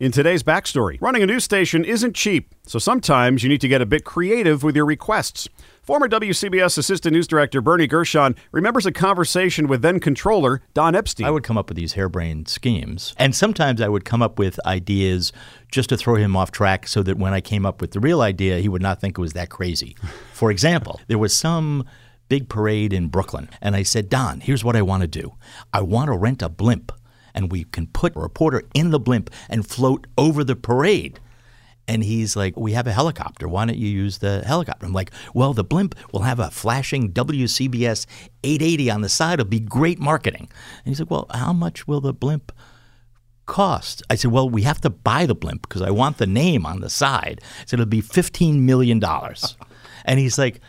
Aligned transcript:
In 0.00 0.12
today's 0.12 0.44
backstory, 0.44 0.96
running 1.00 1.24
a 1.24 1.26
news 1.26 1.42
station 1.42 1.84
isn't 1.84 2.14
cheap, 2.14 2.54
so 2.64 2.78
sometimes 2.78 3.42
you 3.42 3.48
need 3.48 3.60
to 3.62 3.66
get 3.66 3.82
a 3.82 3.86
bit 3.86 4.04
creative 4.04 4.62
with 4.62 4.76
your 4.76 4.86
requests. 4.86 5.48
Former 5.82 6.08
WCBS 6.08 6.78
Assistant 6.78 7.14
News 7.14 7.26
Director 7.26 7.60
Bernie 7.60 7.88
Gershon 7.88 8.36
remembers 8.52 8.86
a 8.86 8.92
conversation 8.92 9.66
with 9.66 9.82
then 9.82 9.98
controller 9.98 10.62
Don 10.72 10.94
Epstein. 10.94 11.26
I 11.26 11.32
would 11.32 11.42
come 11.42 11.58
up 11.58 11.68
with 11.68 11.76
these 11.76 11.94
harebrained 11.94 12.46
schemes. 12.46 13.12
And 13.16 13.34
sometimes 13.34 13.80
I 13.80 13.88
would 13.88 14.04
come 14.04 14.22
up 14.22 14.38
with 14.38 14.64
ideas 14.64 15.32
just 15.72 15.88
to 15.88 15.96
throw 15.96 16.14
him 16.14 16.36
off 16.36 16.52
track 16.52 16.86
so 16.86 17.02
that 17.02 17.18
when 17.18 17.34
I 17.34 17.40
came 17.40 17.66
up 17.66 17.80
with 17.80 17.90
the 17.90 17.98
real 17.98 18.20
idea, 18.20 18.60
he 18.60 18.68
would 18.68 18.82
not 18.82 19.00
think 19.00 19.18
it 19.18 19.20
was 19.20 19.32
that 19.32 19.50
crazy. 19.50 19.96
For 20.32 20.52
example, 20.52 21.00
there 21.08 21.18
was 21.18 21.34
some 21.34 21.84
big 22.28 22.48
parade 22.48 22.92
in 22.92 23.08
Brooklyn, 23.08 23.48
and 23.60 23.74
I 23.74 23.82
said, 23.82 24.08
Don, 24.08 24.40
here's 24.40 24.62
what 24.62 24.76
I 24.76 24.82
want 24.82 25.00
to 25.00 25.08
do 25.08 25.34
I 25.72 25.80
want 25.82 26.08
to 26.08 26.16
rent 26.16 26.40
a 26.40 26.48
blimp, 26.48 26.92
and 27.38 27.52
we 27.52 27.62
can 27.62 27.86
put 27.86 28.16
a 28.16 28.18
reporter 28.18 28.64
in 28.74 28.90
the 28.90 28.98
blimp 28.98 29.30
and 29.48 29.64
float 29.64 30.08
over 30.18 30.42
the 30.42 30.56
parade. 30.56 31.20
And 31.86 32.02
he's 32.02 32.34
like, 32.34 32.56
We 32.56 32.72
have 32.72 32.88
a 32.88 32.92
helicopter. 32.92 33.46
Why 33.46 33.64
don't 33.64 33.78
you 33.78 33.88
use 33.88 34.18
the 34.18 34.42
helicopter? 34.44 34.84
I'm 34.84 34.92
like, 34.92 35.12
Well, 35.32 35.54
the 35.54 35.62
blimp 35.62 35.94
will 36.12 36.22
have 36.22 36.40
a 36.40 36.50
flashing 36.50 37.12
WCBS 37.12 38.06
880 38.42 38.90
on 38.90 39.02
the 39.02 39.08
side. 39.08 39.34
It'll 39.34 39.48
be 39.48 39.60
great 39.60 40.00
marketing. 40.00 40.50
And 40.84 40.86
he's 40.86 40.98
like, 40.98 41.12
Well, 41.12 41.26
how 41.32 41.52
much 41.52 41.86
will 41.86 42.00
the 42.00 42.12
blimp 42.12 42.50
cost? 43.46 44.02
I 44.10 44.16
said, 44.16 44.32
Well, 44.32 44.50
we 44.50 44.62
have 44.62 44.80
to 44.80 44.90
buy 44.90 45.24
the 45.24 45.36
blimp 45.36 45.62
because 45.62 45.80
I 45.80 45.90
want 45.90 46.18
the 46.18 46.26
name 46.26 46.66
on 46.66 46.80
the 46.80 46.90
side. 46.90 47.40
Said, 47.66 47.78
It'll 47.78 47.88
be 47.88 48.02
$15 48.02 48.62
million. 48.62 49.00
and 50.04 50.18
he's 50.18 50.38
like, 50.38 50.60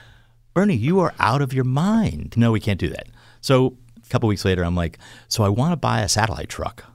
Bernie, 0.53 0.75
you 0.75 0.99
are 0.99 1.15
out 1.17 1.41
of 1.41 1.51
your 1.51 1.63
mind. 1.63 2.35
No, 2.37 2.51
we 2.51 2.59
can't 2.59 2.79
do 2.79 2.89
that. 2.89 3.07
So 3.41 3.75
a 4.09 4.11
couple 4.11 4.27
weeks 4.27 4.43
later, 4.45 4.63
I'm 4.63 4.75
like, 4.75 4.97
So 5.27 5.43
I 5.43 5.49
want 5.49 5.71
to 5.71 5.77
buy 5.77 6.01
a 6.01 6.09
satellite 6.09 6.49
truck 6.49 6.85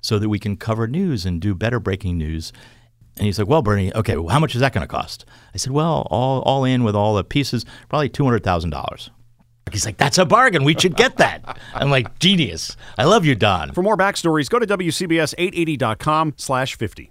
so 0.00 0.18
that 0.18 0.28
we 0.28 0.38
can 0.38 0.56
cover 0.56 0.86
news 0.86 1.26
and 1.26 1.40
do 1.40 1.54
better 1.54 1.78
breaking 1.78 2.16
news. 2.18 2.52
And 3.16 3.26
he's 3.26 3.38
like, 3.38 3.46
"Well, 3.46 3.60
Bernie, 3.60 3.94
okay, 3.94 4.16
well, 4.16 4.28
how 4.28 4.40
much 4.40 4.54
is 4.54 4.62
that 4.62 4.72
going 4.72 4.86
to 4.86 4.88
cost?" 4.88 5.26
I 5.54 5.58
said, 5.58 5.72
"Well, 5.72 6.08
all 6.10 6.40
all 6.42 6.64
in 6.64 6.82
with 6.82 6.96
all 6.96 7.14
the 7.14 7.22
pieces, 7.22 7.66
probably 7.90 8.08
two 8.08 8.24
hundred 8.24 8.42
thousand 8.42 8.70
dollars." 8.70 9.10
He's 9.70 9.84
like, 9.84 9.98
"That's 9.98 10.16
a 10.16 10.24
bargain. 10.24 10.64
We 10.64 10.74
should 10.78 10.96
get 10.96 11.18
that." 11.18 11.58
I'm 11.74 11.90
like, 11.90 12.18
"Genius! 12.18 12.74
I 12.96 13.04
love 13.04 13.26
you, 13.26 13.34
Don." 13.34 13.72
For 13.72 13.82
more 13.82 13.98
backstories, 13.98 14.48
go 14.48 14.58
to 14.58 14.66
WCBS880.com/50. 14.66 17.10